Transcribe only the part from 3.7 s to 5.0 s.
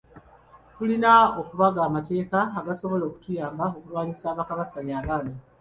okulwanyisa abakabasanya